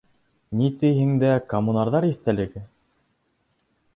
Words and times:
Ни 0.61 0.69
тиһәң 0.83 1.11
дә, 1.25 1.29
коммунарҙар 1.51 2.09
иҫтәлеге. 2.09 2.65